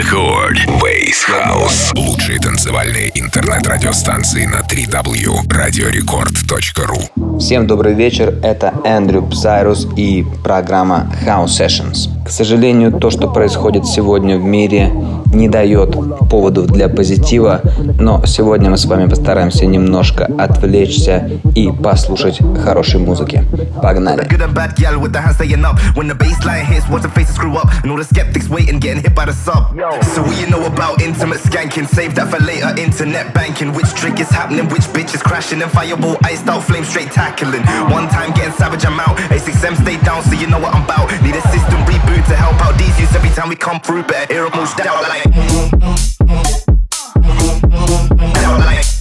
Record. 0.00 0.56
Base 0.80 1.28
House. 1.28 1.92
Лучшие 1.94 2.38
танцевальные 2.38 3.10
интернет-радиостанции 3.20 4.46
на 4.46 4.60
3W. 4.60 5.46
Radiorecord.ru 5.46 7.38
Всем 7.38 7.66
добрый 7.66 7.92
вечер, 7.92 8.34
это 8.42 8.72
Эндрю 8.84 9.22
Псайрус 9.26 9.86
и 9.96 10.24
программа 10.42 11.12
House 11.26 11.48
Sessions. 11.48 12.08
К 12.24 12.30
сожалению, 12.30 12.92
то, 12.92 13.10
что 13.10 13.28
происходит 13.28 13.84
сегодня 13.84 14.38
в 14.38 14.42
мире, 14.42 14.90
не 15.32 15.48
дает 15.48 15.96
поводов 16.28 16.66
для 16.66 16.88
позитива, 16.88 17.60
но 17.98 18.24
сегодня 18.26 18.70
мы 18.70 18.76
с 18.76 18.84
вами 18.84 19.08
постараемся 19.08 19.66
немножко 19.66 20.28
отвлечься 20.38 21.28
и 21.54 21.70
послушать 21.70 22.40
хорошей 22.62 23.00
музыки. 23.00 23.44
Погнали! 23.82 24.28
So 30.02 30.22
what 30.22 30.38
you 30.40 30.46
know 30.48 30.64
about 30.66 31.00
intimate 31.02 31.40
skanking? 31.40 31.86
Save 31.86 32.14
that 32.16 32.28
for 32.30 32.40
later. 32.42 32.74
Internet 32.76 33.32
banking. 33.34 33.72
Which 33.72 33.92
trick 33.94 34.20
is 34.20 34.28
happening? 34.28 34.68
Which 34.68 34.86
bitch 34.92 35.14
is 35.14 35.22
crashing? 35.22 35.62
And 35.62 35.70
fireball 35.70 36.16
iced 36.24 36.48
out, 36.48 36.64
flame 36.64 36.84
straight 36.84 37.10
tackling. 37.12 37.62
One 37.90 38.08
time 38.08 38.32
getting 38.32 38.52
savage, 38.52 38.84
I'm 38.84 38.98
out. 39.00 39.16
A6M 39.30 39.76
stay 39.82 39.96
down, 40.04 40.22
so 40.24 40.34
you 40.34 40.46
know 40.46 40.58
what 40.58 40.74
I'm 40.74 40.84
about. 40.84 41.10
Need 41.22 41.36
a 41.36 41.42
system 41.48 41.80
reboot 41.86 42.26
to 42.26 42.36
help 42.36 42.60
out 42.64 42.76
these 42.78 42.98
youths 42.98 43.14
every 43.14 43.30
time 43.30 43.48
we 43.48 43.56
come 43.56 43.80
through. 43.80 44.02
Better 44.04 44.32
hear 44.32 44.44
them 44.44 44.58
all 44.58 44.66
shout 44.66 45.02
like. 45.08 45.19
like. 45.24 45.34
I 47.16 48.42
don't 48.42 48.60
like. 48.60 48.99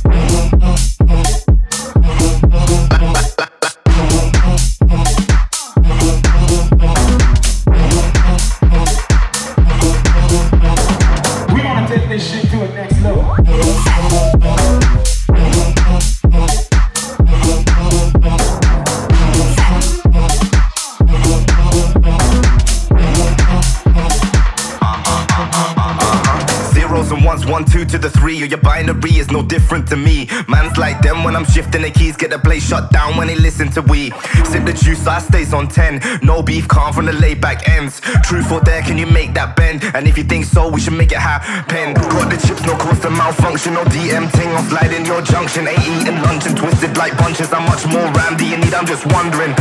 One, 27.60 27.70
two 27.70 27.86
to 27.86 27.98
the 27.98 28.10
three, 28.10 28.42
or 28.42 28.46
your 28.46 28.60
binary 28.60 29.18
is 29.18 29.32
no 29.32 29.42
different 29.44 29.88
to 29.90 29.98
me. 29.98 30.28
Man's 30.48 30.78
like 30.78 31.02
them 31.02 31.24
when 31.24 31.36
I'm 31.36 31.46
shifting 31.46 31.82
the 31.82 31.92
keys, 31.92 32.16
get 32.16 32.30
the 32.30 32.40
place 32.40 32.68
shut 32.68 32.92
down 32.92 33.18
when 33.18 33.28
they 33.28 33.36
listen 33.36 33.70
to 33.72 33.82
we. 33.82 34.12
Sip 34.48 34.64
the 34.66 34.74
juice, 34.74 35.06
I 35.08 35.20
stays 35.20 35.54
on 35.54 35.68
10. 35.68 36.22
No 36.24 36.42
beef, 36.42 36.68
calm 36.68 36.94
from 36.94 37.06
the 37.06 37.14
laid 37.14 37.42
back 37.42 37.68
ends. 37.68 38.00
Truth 38.24 38.52
or 38.52 38.62
dare, 38.62 38.82
can 38.82 38.98
you 38.98 39.08
make 39.08 39.34
that 39.34 39.56
bend? 39.56 39.84
And 39.94 40.08
if 40.08 40.18
you 40.18 40.24
think 40.24 40.46
so, 40.46 40.70
we 40.70 40.80
should 40.80 40.94
make 40.94 41.12
it 41.12 41.20
happen. 41.20 41.94
Got 41.94 42.32
the 42.32 42.38
chips, 42.48 42.64
no 42.64 42.78
cause 42.78 43.00
to 43.02 43.10
malfunction, 43.10 43.74
no 43.74 43.84
DM 43.86 44.32
ting, 44.32 44.50
I'll 44.56 44.64
slide 44.70 44.94
in 44.94 45.06
your 45.06 45.22
junction. 45.22 45.68
Ain't 45.68 45.84
eating 45.84 46.22
lunch 46.24 46.46
and 46.48 46.56
twisted 46.56 46.96
like 46.98 47.18
bunches. 47.18 47.50
How 47.50 47.60
much 47.60 47.86
more 47.88 48.08
RAM 48.16 48.38
do 48.38 48.46
you 48.46 48.58
need? 48.58 48.74
I'm 48.74 48.88
just 48.88 49.06
wondering. 49.12 49.54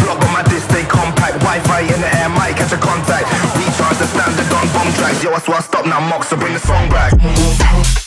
Flop 0.00 0.22
on 0.24 0.32
my 0.32 0.42
disc, 0.48 0.68
stay 0.70 0.84
compact. 0.84 1.36
Wi 1.44 1.60
Fi 1.68 1.80
in 1.84 2.00
the 2.00 2.10
air, 2.16 2.28
might 2.30 2.56
catch 2.56 2.72
a 2.72 2.80
contact. 2.80 3.28
Recharge 3.58 4.00
tracks. 4.92 5.22
Yo, 5.22 5.32
I 5.32 5.38
swear 5.38 5.58
I 5.58 5.60
stop 5.60 5.86
now, 5.86 6.00
Mox, 6.00 6.28
so 6.28 6.36
bring 6.36 6.52
the 6.54 6.60
song 6.60 6.88
back. 6.88 8.01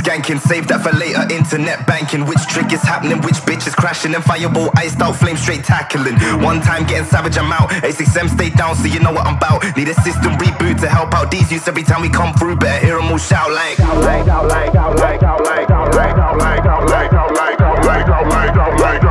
Skanking? 0.00 0.40
Save 0.40 0.68
that 0.68 0.80
for 0.80 0.92
later. 0.96 1.22
Internet 1.28 1.86
banking. 1.86 2.24
Which 2.24 2.40
trick 2.48 2.72
is 2.72 2.82
happening? 2.82 3.20
Which 3.20 3.36
bitch 3.44 3.66
is 3.66 3.74
crashing? 3.74 4.14
And 4.14 4.24
fireball 4.24 4.70
iced 4.76 5.00
out, 5.00 5.16
flame 5.16 5.36
straight 5.36 5.64
tackling. 5.64 6.16
One 6.40 6.60
time 6.60 6.86
getting 6.86 7.06
savage, 7.06 7.36
I'm 7.36 7.52
out. 7.52 7.70
A6M 7.84 8.28
stay 8.30 8.50
down, 8.50 8.76
so 8.76 8.86
you 8.86 9.00
know 9.00 9.12
what 9.12 9.26
I'm 9.26 9.36
about. 9.36 9.64
Need 9.76 9.88
a 9.88 9.94
system 10.00 10.32
reboot 10.40 10.80
to 10.80 10.88
help 10.88 11.14
out 11.14 11.30
these 11.30 11.50
youths 11.52 11.68
every 11.68 11.82
time 11.82 12.02
we 12.02 12.08
come 12.08 12.32
through. 12.34 12.56
Better 12.56 12.84
hear 12.84 12.96
them 12.96 13.12
all 13.12 13.18
shout 13.18 13.50
like. 13.50 13.78
like, 13.78 14.26
like, 14.26 14.74
like, 14.74 14.74
like, 14.74 15.22
like, 15.22 15.68
like, 15.68 15.70
like, 15.70 16.16
like, 16.16 16.64
like, 16.66 16.78
like, 16.80 17.12
like, 17.12 17.60
like, 17.60 18.16
like, 18.30 18.56
like, 18.56 18.96
like, 19.00 19.10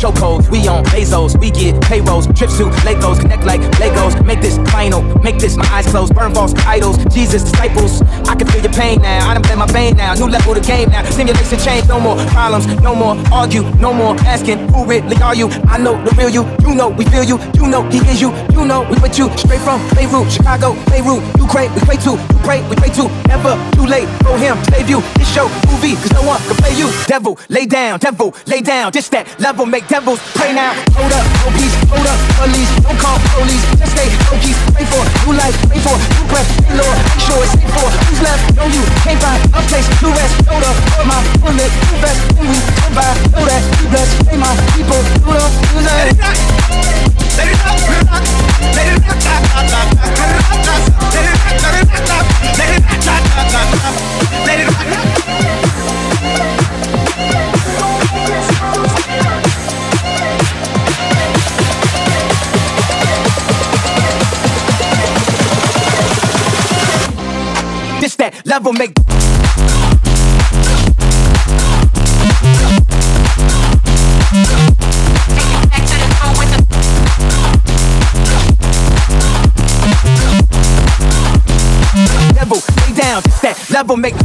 chokehold 0.00 0.39
we 0.50 0.66
on 0.66 0.84
Bezos, 0.86 1.38
we 1.38 1.50
get 1.50 1.80
payrolls, 1.82 2.26
trips 2.34 2.58
to 2.58 2.64
Legos, 2.82 3.20
connect 3.20 3.44
like 3.44 3.60
Legos. 3.78 4.24
Make 4.26 4.40
this 4.40 4.58
final, 4.70 5.02
make 5.20 5.38
this 5.38 5.56
my 5.56 5.66
eyes 5.70 5.86
closed, 5.86 6.14
burn 6.14 6.34
false 6.34 6.54
idols. 6.66 6.96
Jesus 7.14 7.42
disciples, 7.42 8.02
I 8.28 8.34
can 8.34 8.48
feel 8.48 8.62
your 8.62 8.72
pain 8.72 9.00
now. 9.00 9.28
I 9.28 9.34
done 9.34 9.42
play 9.42 9.54
my 9.54 9.66
vein 9.66 9.96
now. 9.96 10.14
New 10.14 10.28
level 10.28 10.56
of 10.56 10.66
game 10.66 10.90
now. 10.90 11.08
Simulation 11.10 11.58
change, 11.58 11.86
no 11.88 12.00
more 12.00 12.16
problems, 12.26 12.66
no 12.82 12.94
more 12.94 13.16
argue, 13.32 13.62
no 13.76 13.92
more 13.92 14.16
asking 14.26 14.68
who 14.70 14.84
really 14.84 15.16
are 15.22 15.34
you. 15.34 15.48
I 15.68 15.78
know 15.78 16.02
the 16.04 16.10
real 16.16 16.28
you, 16.28 16.44
you 16.66 16.74
know 16.74 16.88
we 16.88 17.04
feel 17.06 17.22
you, 17.24 17.38
you 17.54 17.66
know 17.66 17.82
he 17.90 17.98
is 18.10 18.20
you, 18.20 18.34
you 18.50 18.64
know 18.64 18.82
we 18.90 18.96
with 18.98 19.18
you. 19.18 19.30
Straight 19.36 19.60
from 19.60 19.80
Beirut, 19.94 20.30
Chicago, 20.30 20.74
Beirut, 20.90 21.22
Ukraine, 21.38 21.72
we 21.74 21.80
pray 21.82 21.96
to, 21.98 22.12
you 22.12 22.38
pray, 22.42 22.66
we 22.68 22.76
pray 22.76 22.90
to. 22.90 23.08
Never 23.28 23.54
too 23.72 23.86
late 23.86 24.08
for 24.26 24.36
him, 24.36 24.58
save 24.64 24.90
you. 24.90 25.00
This 25.14 25.32
show 25.32 25.48
movie, 25.70 25.94
cause 25.94 26.12
no 26.12 26.22
one 26.26 26.40
can 26.42 26.56
play 26.56 26.74
you. 26.76 26.90
Devil, 27.06 27.38
lay 27.48 27.66
down, 27.66 27.98
devil, 28.00 28.34
lay 28.46 28.60
down. 28.60 28.92
Just 28.92 29.10
that 29.12 29.26
level, 29.38 29.66
make 29.66 29.86
devils 29.86 30.18
pray 30.40 30.52
now. 30.56 30.72
Hold 30.96 31.12
up, 31.12 31.24
no 31.44 31.52
peace, 31.52 31.76
hold 31.92 32.08
up, 32.08 32.16
police, 32.40 32.72
don't 32.80 32.96
call 32.96 33.20
police. 33.36 33.60
Just 33.76 33.92
stay 33.92 34.08
focused, 34.24 34.60
pray 34.72 34.86
for 34.88 35.04
new 35.28 35.36
life, 35.36 35.52
pray 35.68 35.80
for 35.84 35.96
new 36.00 36.24
breath, 36.32 36.48
hey 36.64 36.80
Lord, 36.80 36.96
make 36.96 37.20
sure 37.20 37.40
it's 37.44 37.52
safe 37.52 37.68
for 37.76 37.88
who's 38.08 38.20
left. 38.24 38.40
Know 38.56 38.64
you 38.72 38.82
can't 39.04 39.20
find 39.20 39.40
a 39.52 39.60
place 39.68 39.84
to 40.00 40.08
rest. 40.08 40.34
Hold 40.48 40.64
up, 40.64 40.76
for 40.96 41.04
my 41.04 41.20
bullet, 41.44 41.68
you 41.68 41.96
best 42.00 42.20
when 42.40 42.48
we 42.48 42.58
come 42.80 42.94
by. 42.96 43.12
Know 43.36 43.44
that 43.44 43.62
you 43.84 43.86
bless, 43.92 44.10
pray 44.24 44.38
my 44.40 44.52
people, 44.72 45.00
do 45.20 45.30
the 45.36 45.46
music. 45.76 46.16
Let 47.36 47.48
it 47.52 47.60
rock, 47.60 47.80
let 47.84 48.00
it 48.00 48.08
rock, 48.08 48.24
let 48.72 48.86
it 48.88 49.00
rock, 49.00 49.44
let 50.00 50.30
it 50.30 50.40
rock, 50.40 50.88
let 51.12 51.24
it 51.24 51.36
rock, 51.36 51.52
let 51.52 51.76
it 51.80 52.00
rock, 52.00 52.26
let 52.56 52.70
it 52.70 52.80
rock, 52.80 52.80
let 52.80 52.80
it 52.80 53.04
rock, 53.04 53.24
let 53.36 53.44
it 53.44 53.68
rock, 53.84 53.98
let 54.46 54.58
it 54.60 54.68
rock. 54.68 54.90
This 54.90 55.60
that 55.60 55.69
level 68.50 68.72
make 68.72 68.92
Get 68.94 69.04
your 75.52 75.62
back 75.70 75.82
to 75.86 75.94
the 75.94 76.08
phone 76.18 76.36
with 76.36 76.50
the. 76.50 76.58
level 82.34 82.58
lay 82.76 82.92
down. 83.00 83.22
That 83.40 83.56
level 83.70 83.96
make 83.96 84.16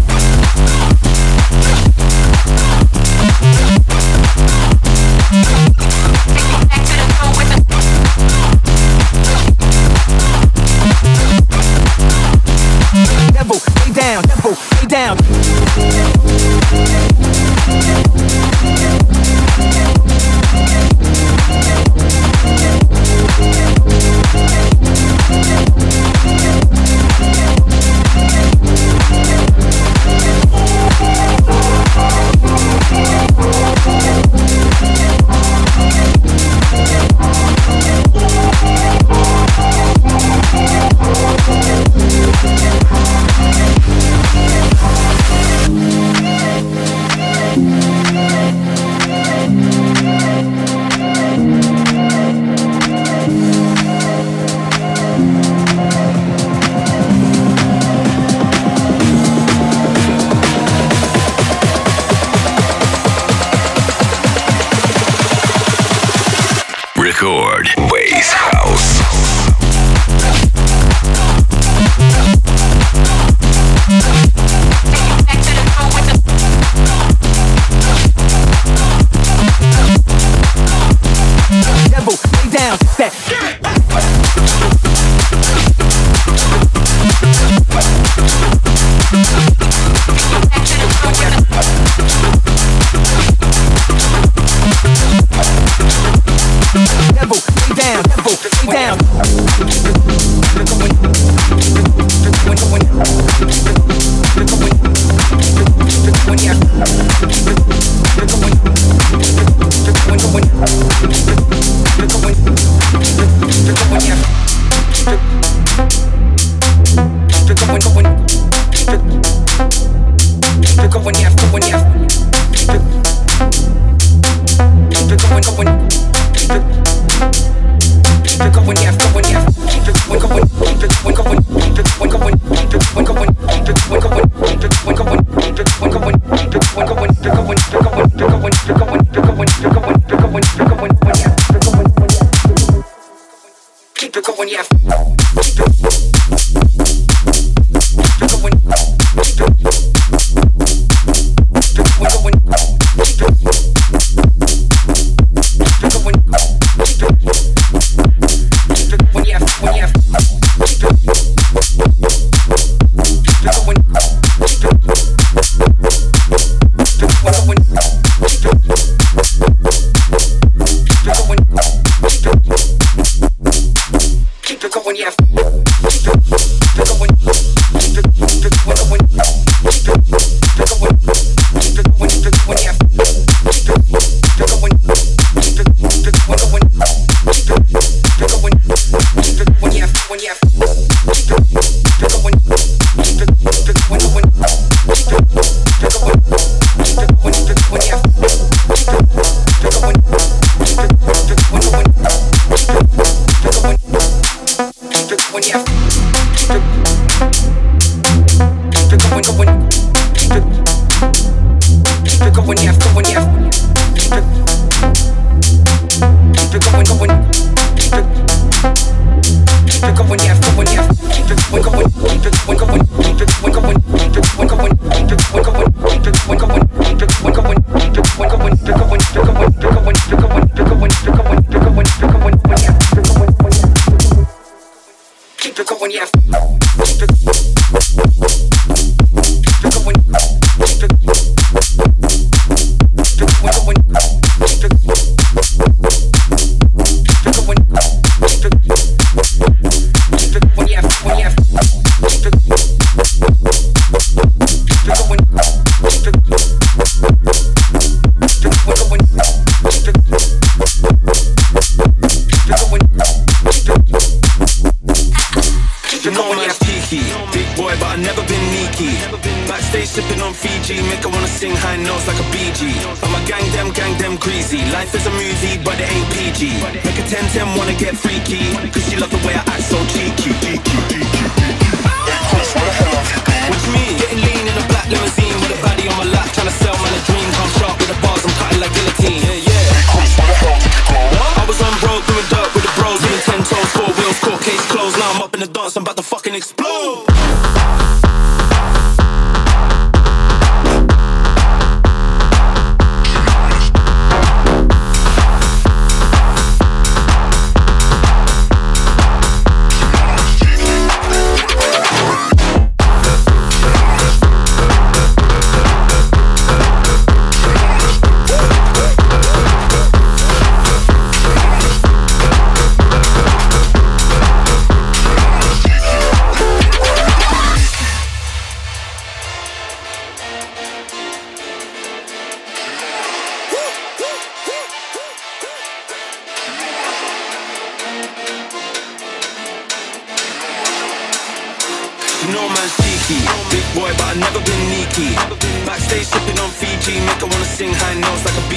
difficult 235.66 235.82
when 235.82 235.92
you 235.92 236.06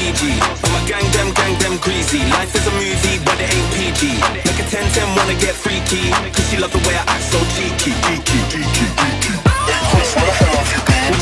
PG. 0.09 0.41
I'm 0.41 0.73
a 0.73 0.81
gang, 0.89 1.05
them, 1.13 1.29
gang, 1.37 1.55
them 1.61 1.77
greasy. 1.85 2.25
Life 2.33 2.55
is 2.57 2.65
a 2.65 2.73
movie, 2.73 3.21
but 3.29 3.37
it 3.37 3.53
ain't 3.53 3.69
PG. 3.77 4.17
Make 4.41 4.57
a 4.57 4.65
10 4.65 4.89
10 4.89 5.17
wanna 5.17 5.37
get 5.37 5.53
freaky. 5.53 6.09
Cause 6.33 6.49
she 6.49 6.57
love 6.57 6.73
the 6.73 6.81
way 6.89 6.97
I 6.97 7.05
act 7.05 7.25
so 7.29 7.37
cheeky. 7.53 7.93
Geeky, 8.09 8.41
geeky, 8.49 8.89
geeky. 8.97 9.33
Chris, 9.93 10.17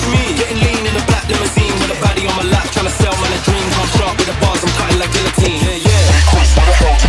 me. 0.07 0.22
Getting 0.38 0.61
lean 0.62 0.87
in 0.87 0.94
a 0.94 1.05
black 1.11 1.27
limousine 1.27 1.75
with 1.83 1.96
a 1.96 1.99
body 1.99 2.31
on 2.31 2.35
my 2.38 2.46
lap, 2.46 2.66
trying 2.70 2.87
to 2.87 2.94
sell 2.94 3.14
man 3.18 3.33
a 3.35 3.40
dream. 3.42 3.66
I'm 3.75 3.90
sharp 3.99 4.14
with 4.22 4.31
the 4.31 4.37
bars, 4.38 4.62
I'm 4.62 4.70
cutting 4.79 4.99
like 5.03 5.11
guillotine. 5.11 5.59
Yeah, 5.66 5.83
yeah. 5.83 6.03
Hey, 6.14 6.22
Chris, 6.31 6.51
where? 6.55 7.03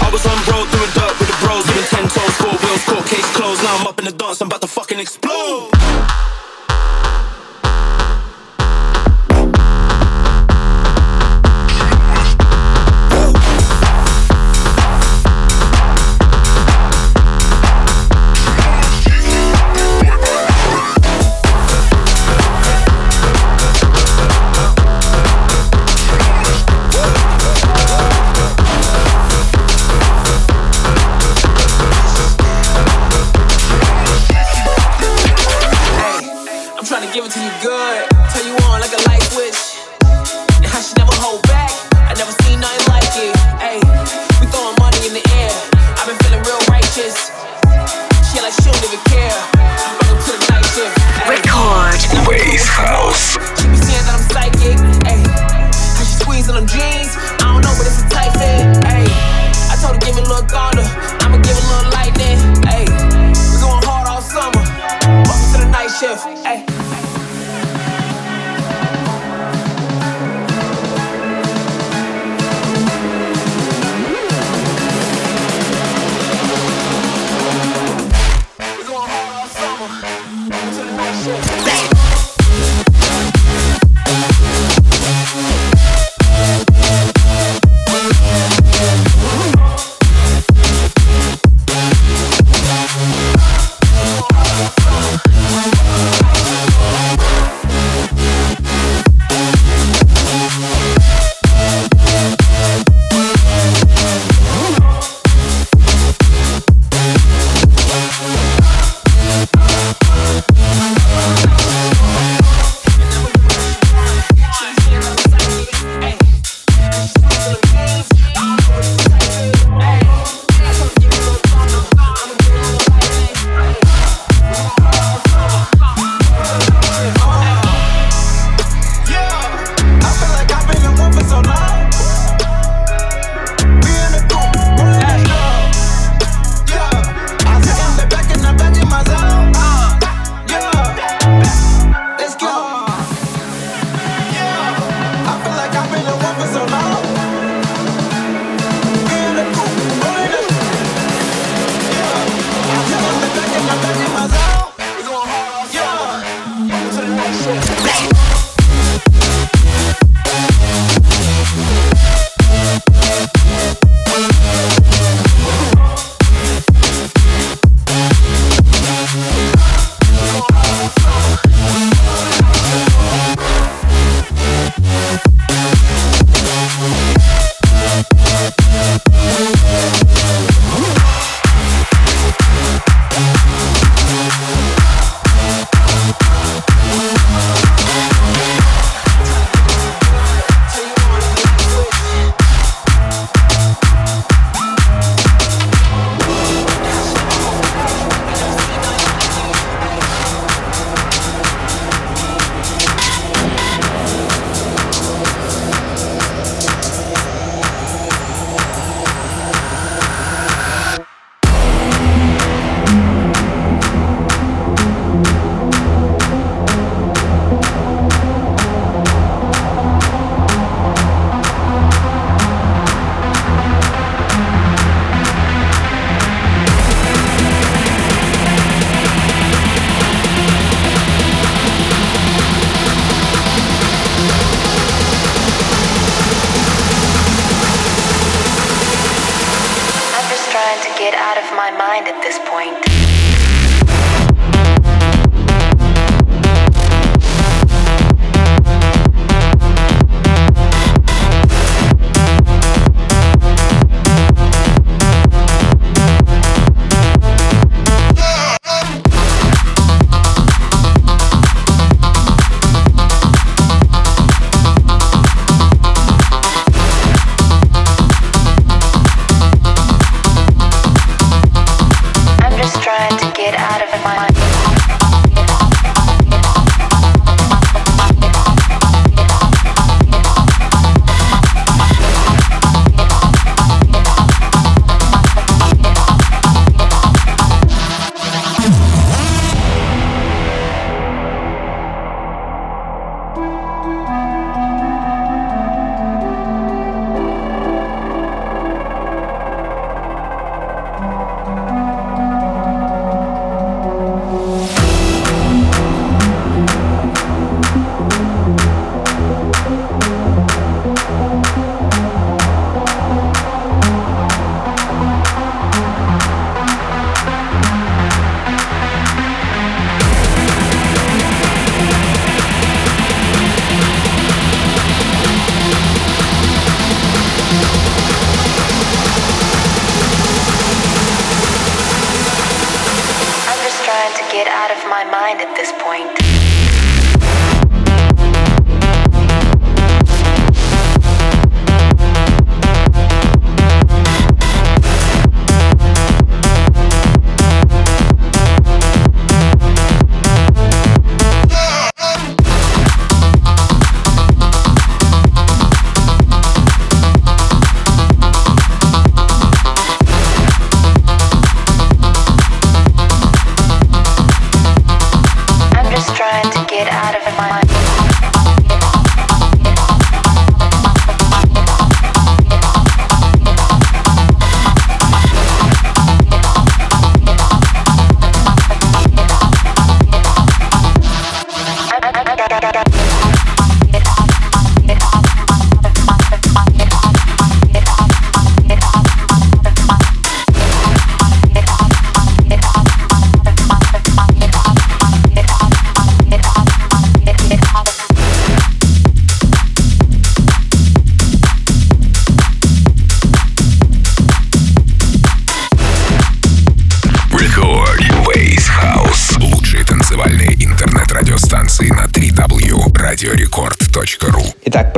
I 0.00 0.08
was 0.08 0.24
on 0.24 0.38
road 0.48 0.64
a 0.72 0.88
dirt 0.96 1.14
with 1.20 1.28
the 1.28 1.36
bros, 1.44 1.64
doing 1.68 1.88
10 1.92 2.08
toes, 2.08 2.34
four 2.40 2.56
wheels, 2.56 2.82
court 2.88 3.04
case 3.04 3.28
closed. 3.36 3.60
Now 3.60 3.84
I'm 3.84 3.86
up 3.86 3.98
in 4.00 4.06
the 4.08 4.16
dance, 4.16 4.40
I'm 4.40 4.48
about 4.48 4.64
to 4.64 4.70
fucking 4.70 4.98
explode. 4.98 5.71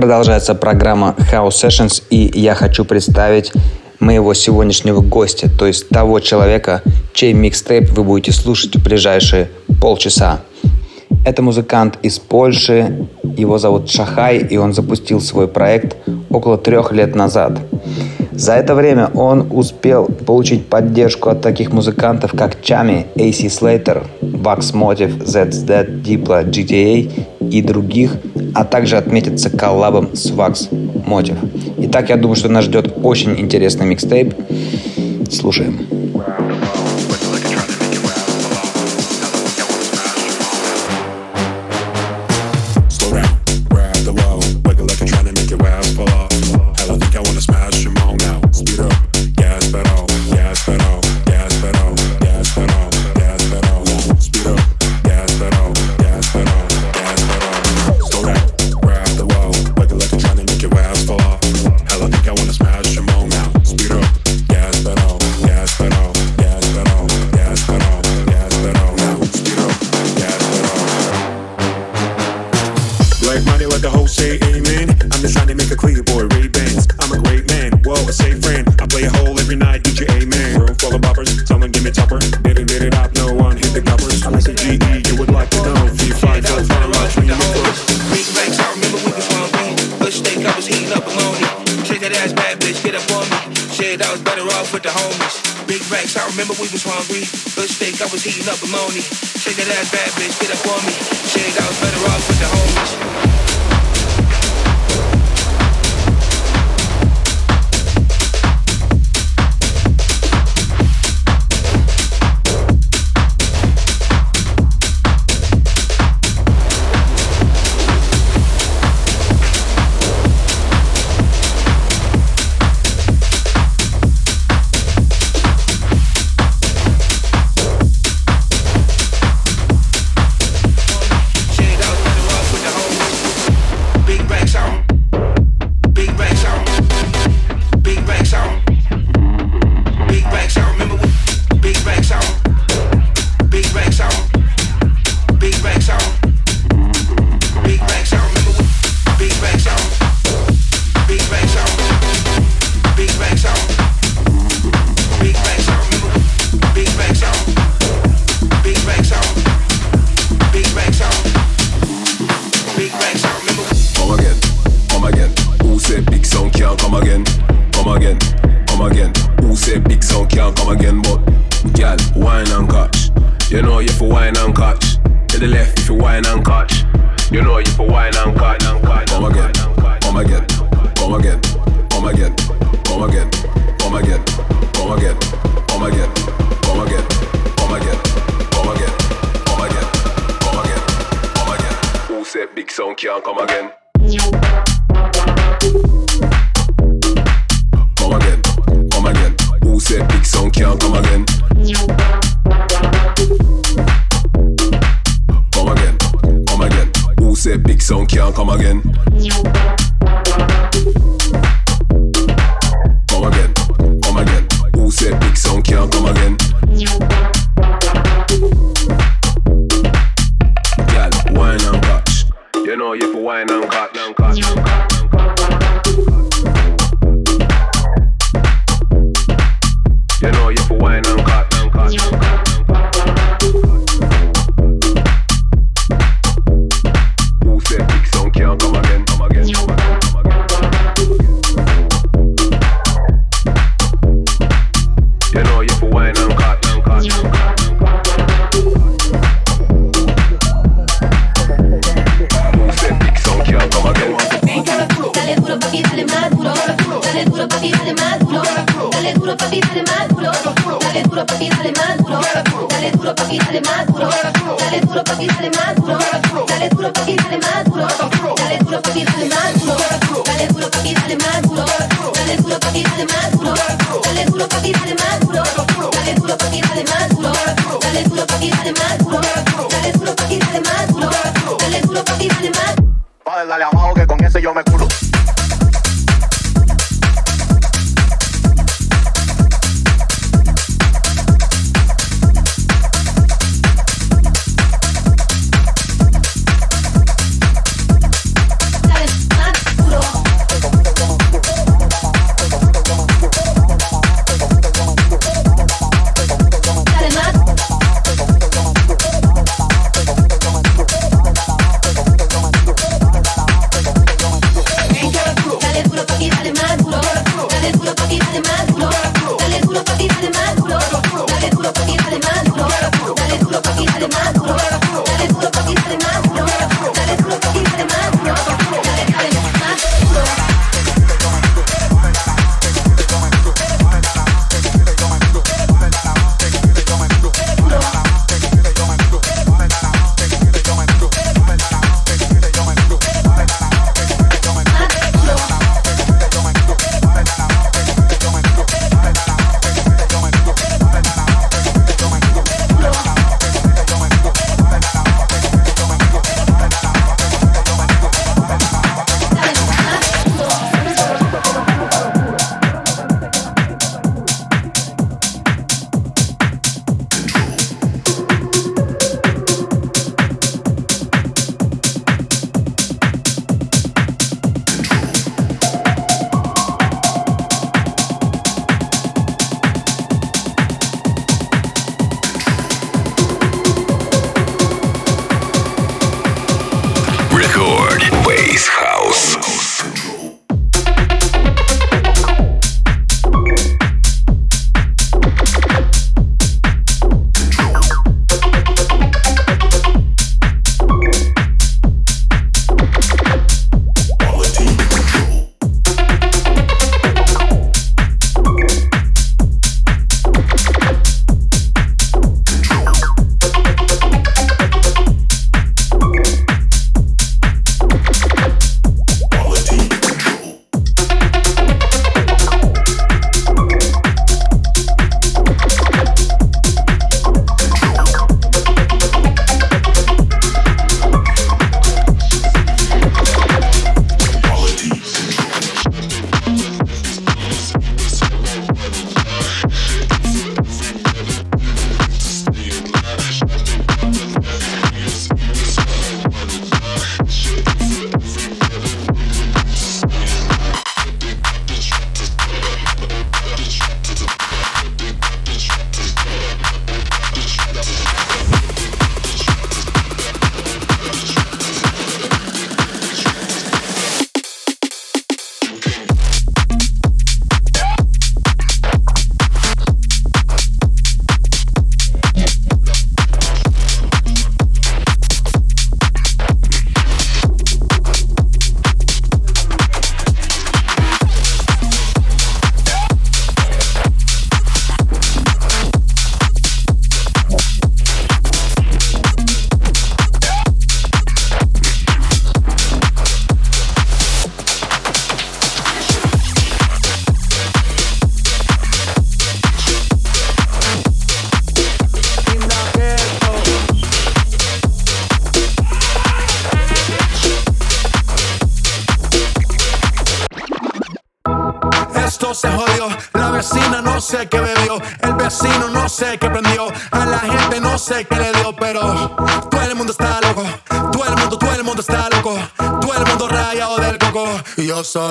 Продолжается 0.05 0.55
программа 0.55 1.17
House 1.33 1.65
Sessions, 1.65 2.03
и 2.11 2.39
я 2.39 2.55
хочу 2.55 2.85
представить 2.85 3.55
моего 4.01 4.35
сегодняшнего 4.35 5.01
гостя, 5.01 5.49
то 5.49 5.67
есть 5.67 5.89
того 5.89 6.21
человека, 6.21 6.83
чей 7.15 7.33
микстейп 7.33 7.89
вы 7.93 8.05
будете 8.05 8.33
слушать 8.33 8.77
в 8.77 8.85
ближайшие 8.85 9.49
полчаса. 9.81 10.41
Это 11.25 11.41
музыкант 11.41 11.99
из 12.03 12.19
Польши, 12.19 13.09
его 13.23 13.57
зовут 13.57 13.89
Шахай, 13.89 14.37
и 14.37 14.59
он 14.59 14.75
запустил 14.75 15.23
свой 15.23 15.49
проект 15.49 15.97
около 16.29 16.59
трех 16.59 16.93
лет 16.93 17.15
назад. 17.15 17.59
За 18.31 18.53
это 18.53 18.75
время 18.75 19.07
он 19.15 19.47
успел 19.53 20.05
получить 20.05 20.67
поддержку 20.67 21.31
от 21.31 21.41
таких 21.41 21.73
музыкантов, 21.73 22.33
как 22.37 22.61
Чами, 22.61 23.07
AC 23.15 23.47
Slater, 23.47 24.05
Bugs 24.21 24.75
Motive, 24.75 25.25
Zed's 25.25 25.65
Dead, 25.65 26.03
Diplo, 26.03 26.45
GTA 26.45 27.11
и 27.59 27.63
других, 27.63 28.17
а 28.55 28.65
также 28.65 28.97
отметится 28.97 29.49
коллабом 29.49 30.17
с 30.17 30.31
Вакс 30.31 30.69
Мотив. 31.07 31.37
Итак, 31.79 32.11
я 32.11 32.17
думаю, 32.17 32.37
что 32.37 32.49
нас 32.49 32.65
ждет 32.65 32.95
очень 33.03 33.39
интересный 33.39 33.87
микстейп. 33.87 34.35
Слушаем. 35.31 35.87
Wow. 36.15 36.74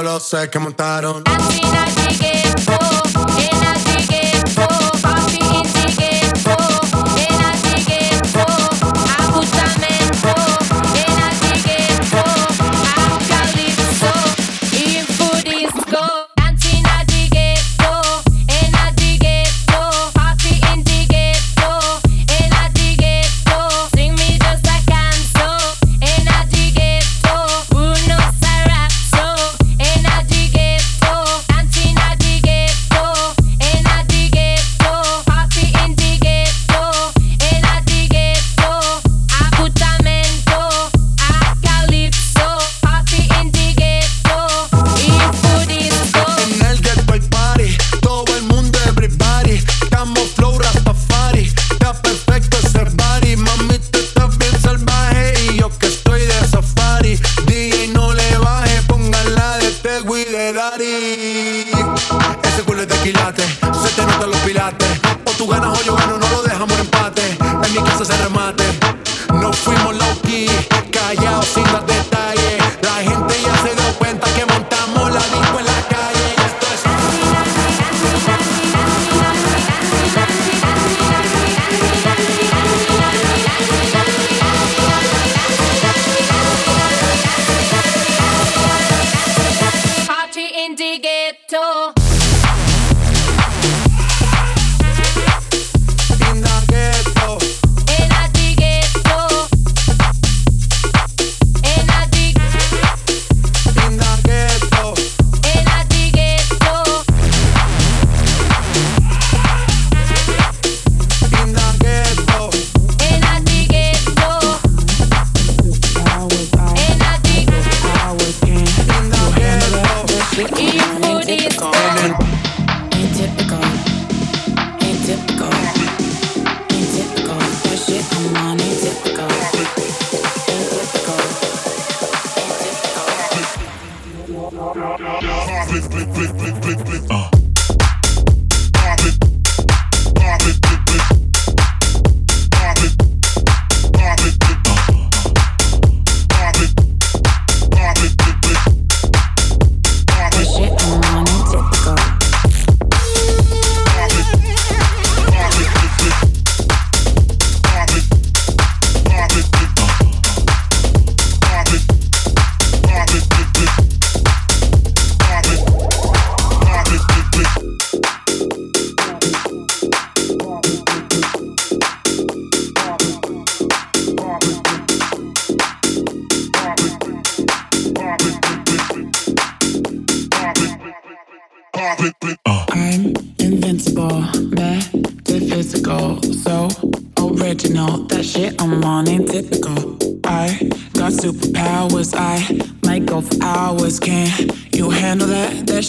los 0.04 0.24
sé 0.24 0.50
que 0.50 0.60
montaron. 0.60 1.33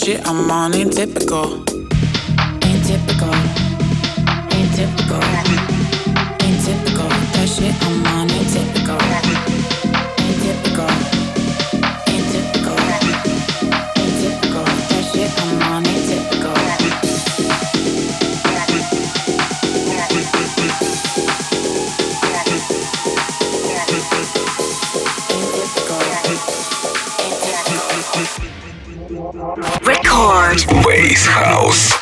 shit 0.04 0.20
I'm 0.28 0.50
on 0.50 0.74
ain't 0.74 0.92
typical. 0.92 1.64
Ain't 2.62 2.84
typical. 2.84 3.34
Ain't 4.52 4.74
typical. 4.76 5.22
Ain't 6.44 6.60
typical. 6.64 7.08
That 7.32 7.48
shit 7.48 7.74
I'm 7.82 8.03
Wave 30.62 31.26
House. 31.26 31.93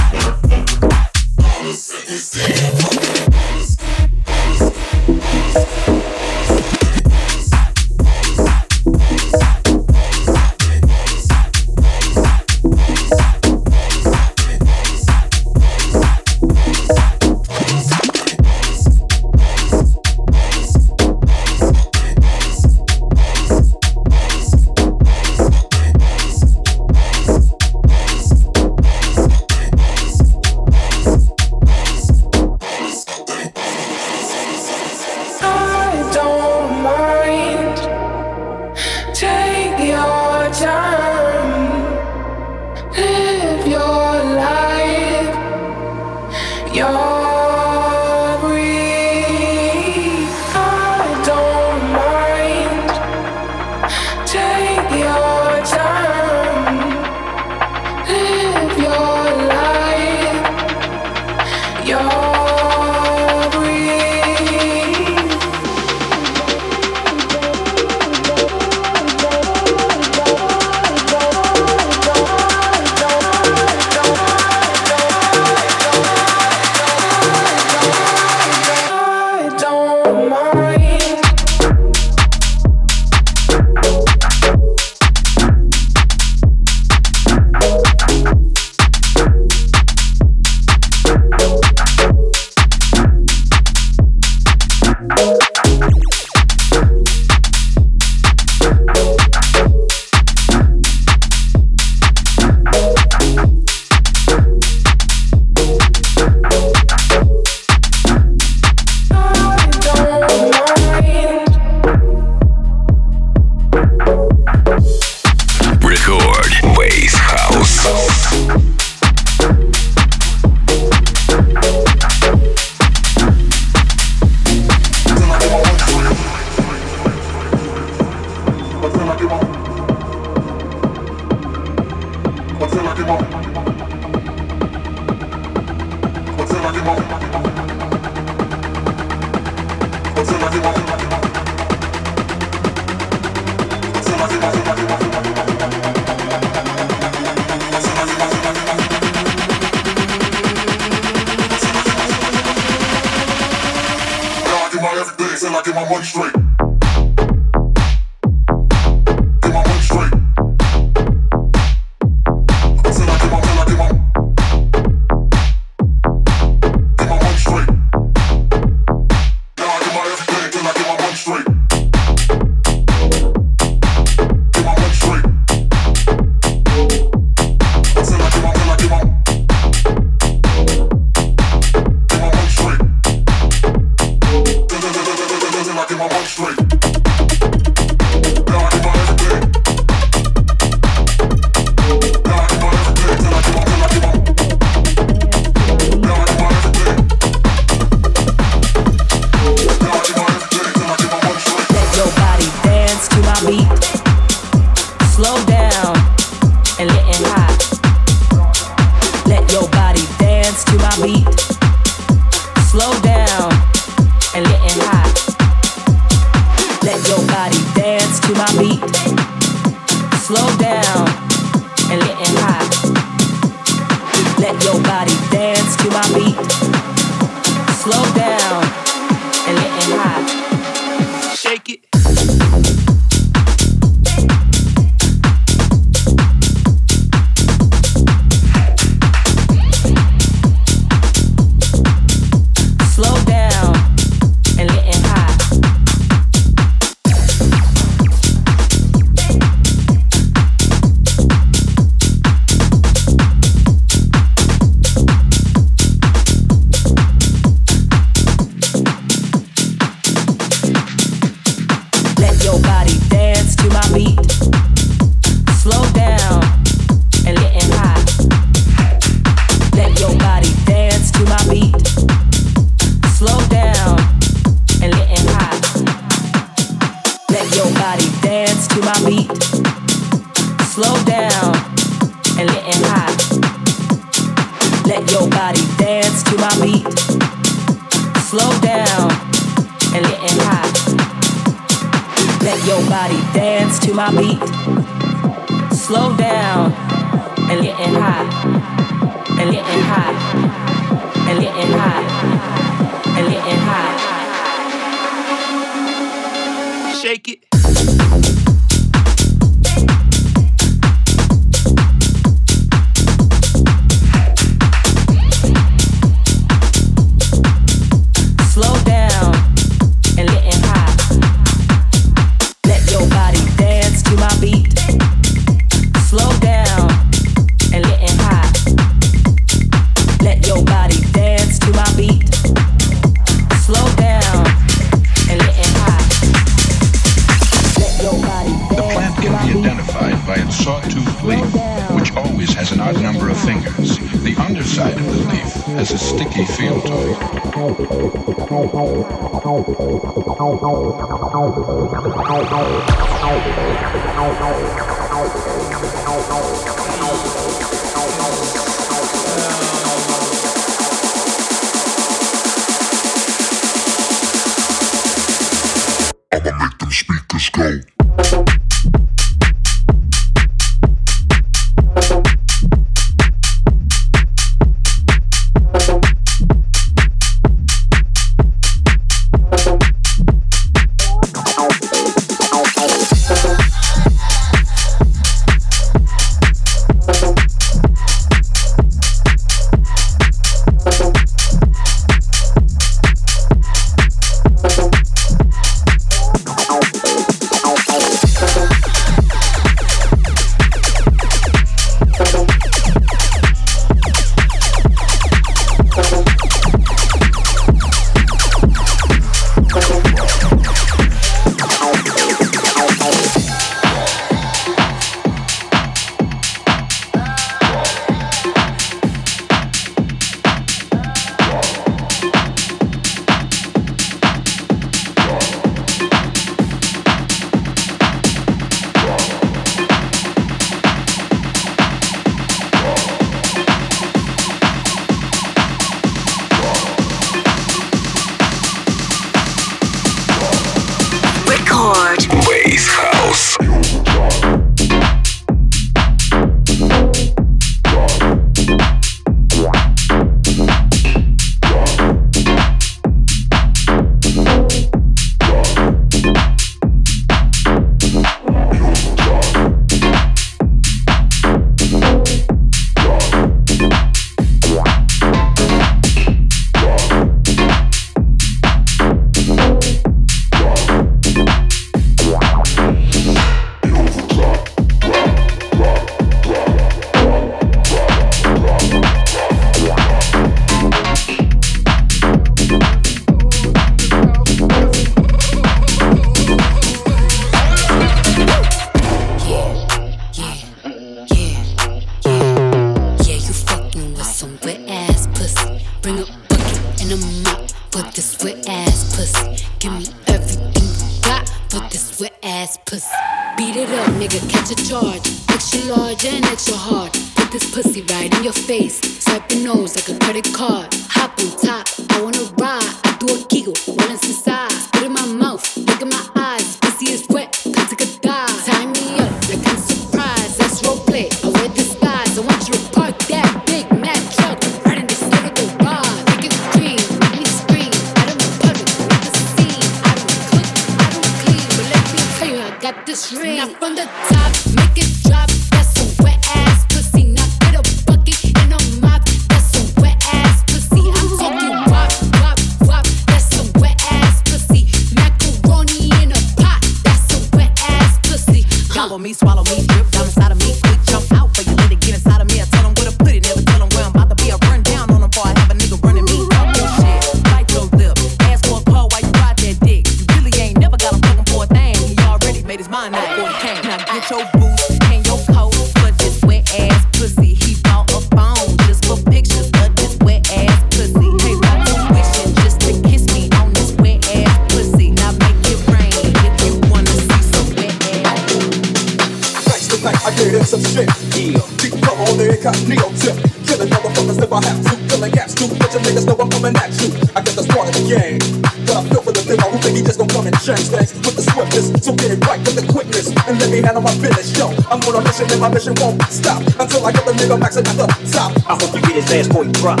another 597.80 598.12
stop. 598.26 598.52
I 598.68 598.74
hope 598.74 598.94
you 598.94 599.00
get 599.02 599.16
his 599.16 599.32
ass 599.32 599.48
boy 599.48 599.70
drop. 599.72 600.00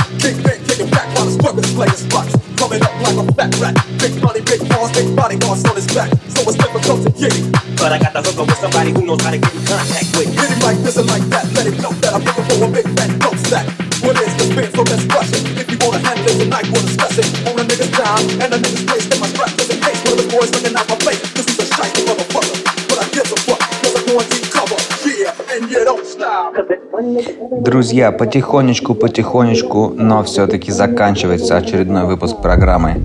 друзья, 27.80 28.12
потихонечку-потихонечку, 28.12 29.94
но 29.96 30.22
все-таки 30.22 30.70
заканчивается 30.70 31.56
очередной 31.56 32.04
выпуск 32.04 32.36
программы 32.42 33.00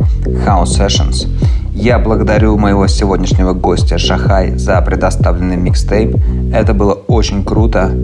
House 0.46 0.78
Sessions. 0.78 1.30
Я 1.74 1.98
благодарю 1.98 2.58
моего 2.58 2.86
сегодняшнего 2.88 3.54
гостя 3.54 3.98
Шахай 3.98 4.58
за 4.58 4.82
предоставленный 4.82 5.56
микстейп. 5.56 6.18
Это 6.54 6.74
было 6.74 6.92
очень 6.92 7.46
круто. 7.46 7.98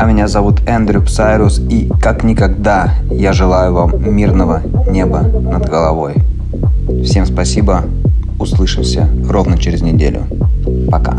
А 0.00 0.04
меня 0.04 0.26
зовут 0.26 0.62
Эндрю 0.66 1.02
Псайрус, 1.02 1.60
и 1.60 1.92
как 2.02 2.24
никогда 2.24 2.94
я 3.08 3.32
желаю 3.32 3.72
вам 3.74 4.12
мирного 4.12 4.62
неба 4.90 5.20
над 5.20 5.68
головой. 5.68 6.14
Всем 7.04 7.24
спасибо. 7.24 7.84
Услышимся 8.40 9.08
ровно 9.28 9.58
через 9.58 9.80
неделю. 9.80 10.22
Пока. 10.90 11.18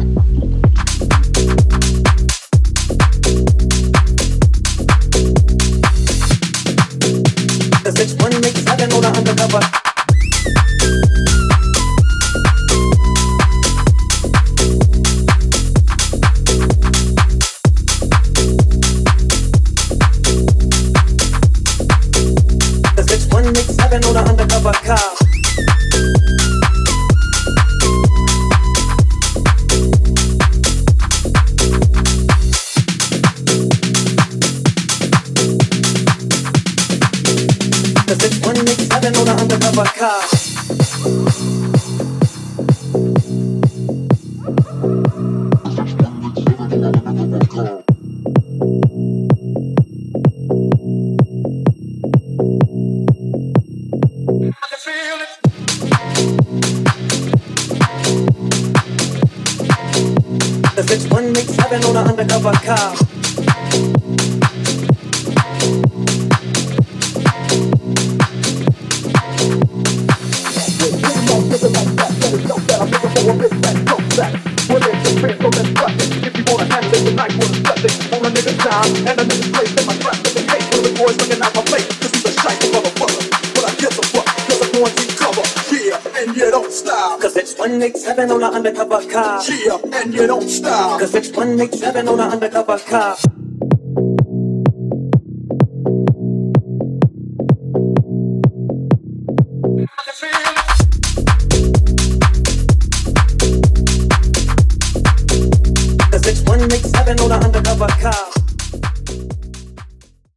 Nick 91.58 91.74
7 91.74 92.08
on 92.08 92.20
an 92.20 92.32
undercover 92.34 92.78
cop. 92.78 93.27